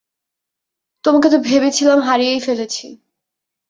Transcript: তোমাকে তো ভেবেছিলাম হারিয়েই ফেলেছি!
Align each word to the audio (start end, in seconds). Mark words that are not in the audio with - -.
তোমাকে 1.03 1.27
তো 1.29 1.37
ভেবেছিলাম 1.39 1.99
হারিয়েই 2.01 2.39
ফেলেছি! 2.39 2.85